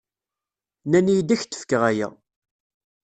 Nnan-iyi-d 0.85 1.33
ad 1.33 1.39
k-d-fkeɣ 1.41 1.81
aya. 1.91 2.07